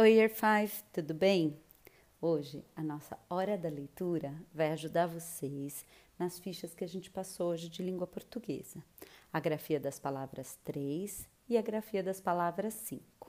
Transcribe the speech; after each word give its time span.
Oi, 0.00 0.12
Year 0.12 0.30
5, 0.30 0.84
tudo 0.92 1.12
bem? 1.12 1.58
Hoje 2.22 2.64
a 2.76 2.84
nossa 2.84 3.18
hora 3.28 3.58
da 3.58 3.68
leitura 3.68 4.32
vai 4.54 4.70
ajudar 4.70 5.08
vocês 5.08 5.84
nas 6.16 6.38
fichas 6.38 6.72
que 6.72 6.84
a 6.84 6.86
gente 6.86 7.10
passou 7.10 7.50
hoje 7.50 7.68
de 7.68 7.82
língua 7.82 8.06
portuguesa. 8.06 8.80
A 9.32 9.40
grafia 9.40 9.80
das 9.80 9.98
palavras 9.98 10.56
3 10.62 11.28
e 11.48 11.58
a 11.58 11.62
grafia 11.62 12.00
das 12.00 12.20
palavras 12.20 12.74
5. 12.74 13.28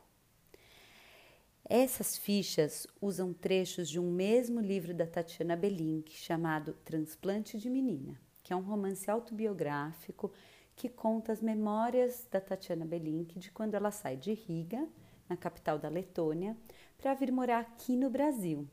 Essas 1.67 2.15
fichas 2.15 2.85
usam 3.01 3.33
trechos 3.33 3.89
de 3.89 3.99
um 3.99 4.11
mesmo 4.11 4.59
livro 4.59 4.93
da 4.93 5.07
Tatiana 5.07 5.55
Belink 5.55 6.15
chamado 6.15 6.73
Transplante 6.85 7.57
de 7.57 7.67
Menina, 7.67 8.15
que 8.43 8.53
é 8.53 8.55
um 8.55 8.61
romance 8.61 9.09
autobiográfico 9.09 10.31
que 10.75 10.87
conta 10.87 11.31
as 11.31 11.41
memórias 11.41 12.27
da 12.29 12.39
Tatiana 12.39 12.85
Belink 12.85 13.39
de 13.39 13.49
quando 13.49 13.73
ela 13.73 13.89
sai 13.89 14.15
de 14.15 14.33
Riga 14.33 14.87
na 15.29 15.37
capital 15.37 15.77
da 15.77 15.87
Letônia, 15.87 16.57
para 16.97 17.13
vir 17.13 17.31
morar 17.31 17.59
aqui 17.59 17.95
no 17.95 18.09
Brasil. 18.09 18.67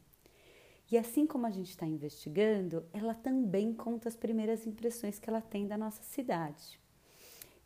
E 0.91 0.97
assim 0.97 1.27
como 1.27 1.47
a 1.47 1.51
gente 1.51 1.71
está 1.71 1.85
investigando, 1.85 2.85
ela 2.93 3.15
também 3.15 3.73
conta 3.73 4.09
as 4.09 4.17
primeiras 4.17 4.67
impressões 4.67 5.19
que 5.19 5.29
ela 5.29 5.41
tem 5.41 5.67
da 5.67 5.77
nossa 5.77 6.03
cidade. 6.03 6.81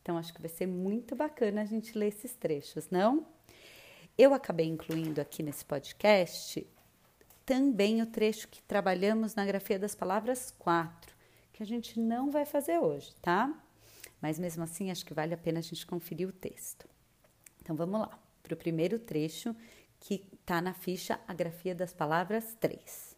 Então 0.03 0.17
acho 0.17 0.33
que 0.33 0.41
vai 0.41 0.49
ser 0.49 0.67
muito 0.67 1.15
bacana 1.15 1.63
a 1.63 1.67
gente 1.67 1.97
ler 1.97 2.09
esses 2.09 2.35
trechos, 2.35 2.89
não? 2.91 3.27
Eu 4.17 4.33
acabei 4.33 4.67
incluindo 4.67 5.21
aqui 5.21 5.43
nesse 5.43 5.65
podcast 5.65 6.67
também 7.45 8.01
o 8.01 8.07
trecho 8.07 8.49
que 8.49 8.63
trabalhamos 8.63 9.35
na 9.35 9.45
grafia 9.45 9.79
das 9.79 9.95
palavras 9.95 10.51
4, 10.59 11.15
que 11.53 11.63
a 11.63 11.67
gente 11.67 11.99
não 11.99 12.31
vai 12.31 12.47
fazer 12.47 12.79
hoje, 12.79 13.15
tá? 13.17 13.53
Mas 14.21 14.39
mesmo 14.39 14.63
assim 14.63 14.91
acho 14.91 15.05
que 15.05 15.13
vale 15.13 15.35
a 15.35 15.39
pena 15.39 15.59
a 15.59 15.63
gente 15.63 15.87
conferir 15.87 16.29
o 16.29 16.33
texto. 16.33 16.89
Então 17.61 17.77
vamos 17.77 18.01
lá 18.01 18.30
para 18.43 18.55
o 18.55 18.57
primeiro 18.57 18.99
trecho 18.99 19.55
que 19.99 20.25
está 20.33 20.61
na 20.61 20.73
ficha 20.73 21.21
A 21.29 21.35
Grafia 21.35 21.75
das 21.75 21.93
Palavras 21.93 22.57
3. 22.59 23.17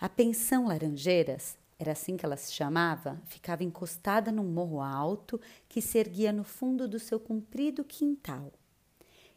A 0.00 0.08
pensão 0.08 0.66
Laranjeiras, 0.66 1.58
era 1.78 1.92
assim 1.92 2.16
que 2.16 2.24
ela 2.24 2.36
se 2.36 2.52
chamava, 2.52 3.20
ficava 3.26 3.64
encostada 3.64 4.32
num 4.32 4.44
morro 4.44 4.80
alto 4.80 5.40
que 5.68 5.80
se 5.80 5.98
erguia 5.98 6.32
no 6.32 6.44
fundo 6.44 6.86
do 6.86 6.98
seu 6.98 7.18
comprido 7.18 7.84
quintal. 7.84 8.52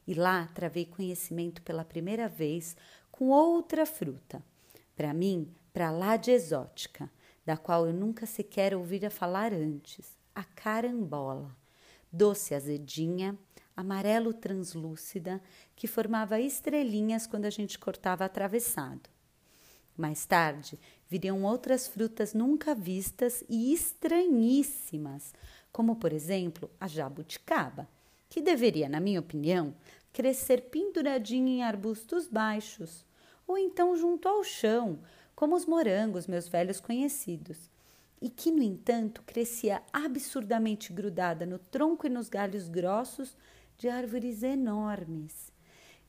E 0.05 0.13
lá 0.13 0.47
travei 0.53 0.85
conhecimento 0.85 1.61
pela 1.61 1.85
primeira 1.85 2.27
vez 2.27 2.75
com 3.11 3.29
outra 3.29 3.85
fruta, 3.85 4.43
para 4.95 5.13
mim, 5.13 5.53
para 5.71 5.89
lá 5.91 6.17
de 6.17 6.31
exótica, 6.31 7.09
da 7.45 7.57
qual 7.57 7.87
eu 7.87 7.93
nunca 7.93 8.25
sequer 8.25 8.75
ouvira 8.75 9.09
falar 9.09 9.53
antes, 9.53 10.17
a 10.35 10.43
carambola, 10.43 11.55
doce 12.11 12.53
azedinha, 12.53 13.37
amarelo 13.75 14.33
translúcida 14.33 15.41
que 15.75 15.87
formava 15.87 16.39
estrelinhas 16.39 17.27
quando 17.27 17.45
a 17.45 17.49
gente 17.49 17.79
cortava 17.79 18.25
atravessado. 18.25 19.09
Mais 19.95 20.25
tarde, 20.25 20.79
viriam 21.07 21.43
outras 21.43 21.87
frutas 21.87 22.33
nunca 22.33 22.73
vistas 22.73 23.43
e 23.47 23.73
estranhíssimas, 23.73 25.33
como 25.71 25.95
por 25.95 26.11
exemplo 26.11 26.69
a 26.79 26.87
jabuticaba, 26.87 27.87
que 28.27 28.41
deveria, 28.41 28.89
na 28.89 28.99
minha 28.99 29.19
opinião, 29.19 29.75
crescer 30.11 30.61
penduradinha 30.69 31.57
em 31.57 31.63
arbustos 31.63 32.27
baixos, 32.27 33.05
ou 33.47 33.57
então 33.57 33.95
junto 33.95 34.27
ao 34.27 34.43
chão, 34.43 34.99
como 35.35 35.55
os 35.55 35.65
morangos, 35.65 36.27
meus 36.27 36.47
velhos 36.47 36.79
conhecidos, 36.79 37.69
e 38.21 38.29
que, 38.29 38.51
no 38.51 38.63
entanto, 38.63 39.21
crescia 39.23 39.83
absurdamente 39.91 40.93
grudada 40.93 41.45
no 41.45 41.59
tronco 41.59 42.07
e 42.07 42.09
nos 42.09 42.29
galhos 42.29 42.69
grossos 42.69 43.35
de 43.83 43.89
árvores 43.89 44.43
enormes. 44.43 45.51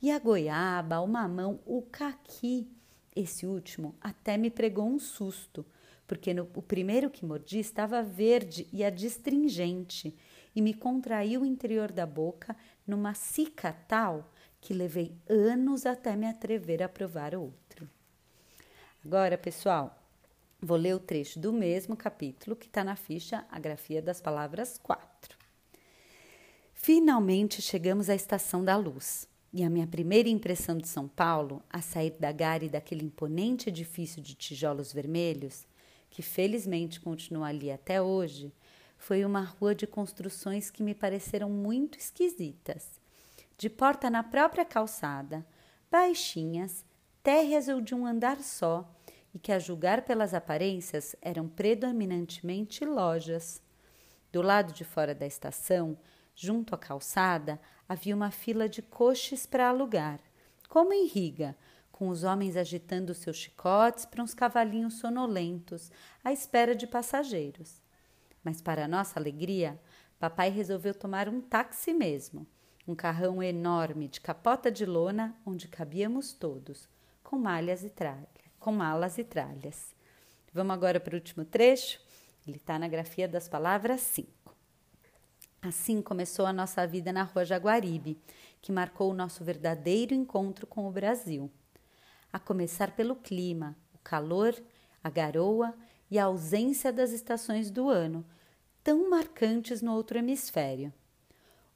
E 0.00 0.12
a 0.12 0.18
goiaba, 0.20 1.00
o 1.00 1.08
mamão, 1.08 1.58
o 1.66 1.82
caqui. 1.82 2.70
Esse 3.16 3.46
último 3.46 3.96
até 4.00 4.36
me 4.36 4.48
pregou 4.48 4.86
um 4.86 4.98
susto, 5.00 5.66
porque 6.06 6.32
no, 6.32 6.48
o 6.54 6.62
primeiro 6.62 7.10
que 7.10 7.24
mordi 7.24 7.58
estava 7.58 8.00
verde 8.00 8.68
e 8.72 8.84
adstringente, 8.84 10.16
e 10.54 10.62
me 10.62 10.72
contraiu 10.72 11.42
o 11.42 11.44
interior 11.44 11.90
da 11.90 12.06
boca 12.06 12.56
numa 12.86 13.12
cica 13.12 13.72
tal 13.88 14.32
que 14.60 14.72
levei 14.72 15.16
anos 15.28 15.84
até 15.84 16.14
me 16.14 16.28
atrever 16.28 16.80
a 16.80 16.88
provar 16.88 17.34
outro. 17.34 17.90
Agora, 19.04 19.36
pessoal, 19.36 20.00
vou 20.62 20.76
ler 20.76 20.94
o 20.94 21.00
trecho 21.00 21.40
do 21.40 21.52
mesmo 21.52 21.96
capítulo 21.96 22.54
que 22.54 22.66
está 22.66 22.84
na 22.84 22.94
ficha 22.94 23.44
A 23.50 23.58
Grafia 23.58 24.00
das 24.00 24.20
Palavras 24.20 24.78
4. 24.78 25.43
Finalmente 26.86 27.62
chegamos 27.62 28.10
à 28.10 28.14
Estação 28.14 28.62
da 28.62 28.76
Luz. 28.76 29.26
E 29.50 29.64
a 29.64 29.70
minha 29.70 29.86
primeira 29.86 30.28
impressão 30.28 30.76
de 30.76 30.86
São 30.86 31.08
Paulo, 31.08 31.62
a 31.70 31.80
sair 31.80 32.10
da 32.20 32.30
gare 32.30 32.68
daquele 32.68 33.06
imponente 33.06 33.70
edifício 33.70 34.20
de 34.20 34.34
tijolos 34.34 34.92
vermelhos, 34.92 35.66
que 36.10 36.20
felizmente 36.20 37.00
continua 37.00 37.46
ali 37.46 37.72
até 37.72 38.02
hoje, 38.02 38.52
foi 38.98 39.24
uma 39.24 39.40
rua 39.40 39.74
de 39.74 39.86
construções 39.86 40.70
que 40.70 40.82
me 40.82 40.94
pareceram 40.94 41.48
muito 41.48 41.96
esquisitas. 41.98 43.00
De 43.56 43.70
porta 43.70 44.10
na 44.10 44.22
própria 44.22 44.66
calçada, 44.66 45.42
baixinhas, 45.90 46.84
térreas 47.22 47.66
ou 47.66 47.80
de 47.80 47.94
um 47.94 48.04
andar 48.04 48.42
só, 48.42 48.86
e 49.34 49.38
que, 49.38 49.52
a 49.52 49.58
julgar 49.58 50.02
pelas 50.02 50.34
aparências, 50.34 51.16
eram 51.22 51.48
predominantemente 51.48 52.84
lojas. 52.84 53.62
Do 54.30 54.42
lado 54.42 54.70
de 54.74 54.84
fora 54.84 55.14
da 55.14 55.26
estação, 55.26 55.96
Junto 56.34 56.74
à 56.74 56.78
calçada 56.78 57.60
havia 57.88 58.14
uma 58.14 58.30
fila 58.30 58.68
de 58.68 58.82
coches 58.82 59.46
para 59.46 59.68
alugar, 59.68 60.20
como 60.68 60.92
em 60.92 61.06
Riga, 61.06 61.56
com 61.92 62.08
os 62.08 62.24
homens 62.24 62.56
agitando 62.56 63.14
seus 63.14 63.36
chicotes 63.36 64.04
para 64.04 64.22
uns 64.22 64.34
cavalinhos 64.34 64.94
sonolentos, 64.94 65.92
à 66.24 66.32
espera 66.32 66.74
de 66.74 66.88
passageiros. 66.88 67.80
Mas, 68.42 68.60
para 68.60 68.88
nossa 68.88 69.18
alegria, 69.18 69.80
papai 70.18 70.50
resolveu 70.50 70.92
tomar 70.92 71.28
um 71.28 71.40
táxi 71.40 71.94
mesmo, 71.94 72.46
um 72.86 72.96
carrão 72.96 73.40
enorme 73.40 74.08
de 74.08 74.20
capota 74.20 74.72
de 74.72 74.84
lona 74.84 75.36
onde 75.46 75.68
cabíamos 75.68 76.32
todos, 76.32 76.88
com 77.22 77.38
malhas 77.38 77.84
e 77.84 77.90
tralhas, 77.90 78.26
com 78.58 78.72
malas 78.72 79.16
e 79.16 79.22
tralhas. 79.22 79.94
Vamos 80.52 80.74
agora 80.74 80.98
para 80.98 81.14
o 81.14 81.18
último 81.18 81.44
trecho? 81.44 82.00
Ele 82.46 82.56
está 82.56 82.76
na 82.78 82.88
grafia 82.88 83.28
das 83.28 83.48
palavras 83.48 84.00
5. 84.00 84.43
Assim 85.66 86.02
começou 86.02 86.44
a 86.44 86.52
nossa 86.52 86.86
vida 86.86 87.10
na 87.10 87.22
Rua 87.22 87.42
Jaguaribe, 87.42 88.20
que 88.60 88.70
marcou 88.70 89.10
o 89.10 89.14
nosso 89.14 89.42
verdadeiro 89.42 90.12
encontro 90.12 90.66
com 90.66 90.86
o 90.86 90.92
Brasil. 90.92 91.50
A 92.30 92.38
começar 92.38 92.90
pelo 92.90 93.16
clima, 93.16 93.74
o 93.94 93.98
calor, 94.00 94.54
a 95.02 95.08
garoa 95.08 95.74
e 96.10 96.18
a 96.18 96.26
ausência 96.26 96.92
das 96.92 97.12
estações 97.12 97.70
do 97.70 97.88
ano, 97.88 98.26
tão 98.82 99.08
marcantes 99.08 99.80
no 99.80 99.94
outro 99.94 100.18
hemisfério. 100.18 100.92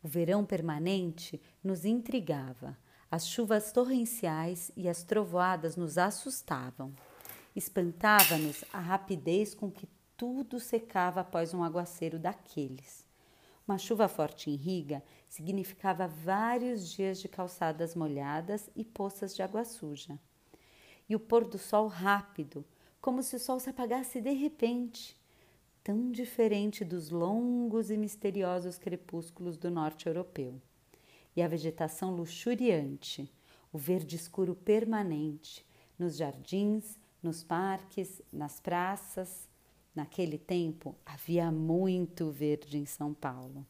O 0.02 0.06
verão 0.06 0.44
permanente 0.44 1.40
nos 1.64 1.86
intrigava, 1.86 2.76
as 3.10 3.26
chuvas 3.26 3.72
torrenciais 3.72 4.70
e 4.76 4.86
as 4.86 5.02
trovoadas 5.02 5.76
nos 5.76 5.96
assustavam. 5.96 6.92
Espantava-nos 7.56 8.66
a 8.70 8.80
rapidez 8.80 9.54
com 9.54 9.70
que 9.70 9.88
tudo 10.14 10.60
secava 10.60 11.22
após 11.22 11.54
um 11.54 11.64
aguaceiro 11.64 12.18
daqueles. 12.18 13.07
Uma 13.68 13.76
chuva 13.76 14.08
forte 14.08 14.50
em 14.50 14.54
Riga 14.54 15.04
significava 15.28 16.08
vários 16.08 16.90
dias 16.90 17.20
de 17.20 17.28
calçadas 17.28 17.94
molhadas 17.94 18.70
e 18.74 18.82
poças 18.82 19.36
de 19.36 19.42
água 19.42 19.62
suja. 19.62 20.18
E 21.06 21.14
o 21.14 21.20
pôr 21.20 21.46
do 21.46 21.58
sol 21.58 21.86
rápido, 21.86 22.64
como 22.98 23.22
se 23.22 23.36
o 23.36 23.38
sol 23.38 23.60
se 23.60 23.68
apagasse 23.68 24.22
de 24.22 24.32
repente, 24.32 25.14
tão 25.84 26.10
diferente 26.10 26.82
dos 26.82 27.10
longos 27.10 27.90
e 27.90 27.98
misteriosos 27.98 28.78
crepúsculos 28.78 29.58
do 29.58 29.70
norte 29.70 30.06
europeu. 30.06 30.58
E 31.36 31.42
a 31.42 31.48
vegetação 31.48 32.16
luxuriante, 32.16 33.30
o 33.70 33.76
verde 33.76 34.16
escuro 34.16 34.54
permanente, 34.54 35.66
nos 35.98 36.16
jardins, 36.16 36.98
nos 37.22 37.44
parques, 37.44 38.22
nas 38.32 38.60
praças, 38.60 39.47
Naquele 39.98 40.38
tempo 40.38 40.94
havia 41.04 41.50
muito 41.50 42.30
verde 42.30 42.78
em 42.78 42.86
São 42.86 43.12
Paulo. 43.12 43.66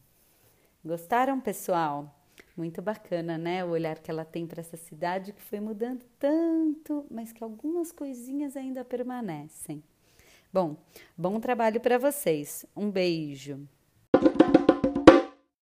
Gostaram, 0.84 1.40
pessoal? 1.40 2.14
Muito 2.54 2.82
bacana, 2.82 3.38
né? 3.38 3.64
O 3.64 3.70
olhar 3.70 3.98
que 3.98 4.10
ela 4.10 4.26
tem 4.26 4.46
para 4.46 4.60
essa 4.60 4.76
cidade 4.76 5.32
que 5.32 5.40
foi 5.40 5.58
mudando 5.58 6.04
tanto, 6.18 7.06
mas 7.10 7.32
que 7.32 7.42
algumas 7.42 7.92
coisinhas 7.92 8.58
ainda 8.58 8.84
permanecem. 8.84 9.82
Bom, 10.52 10.76
bom 11.16 11.40
trabalho 11.40 11.80
para 11.80 11.96
vocês. 11.96 12.66
Um 12.76 12.90
beijo. 12.90 13.66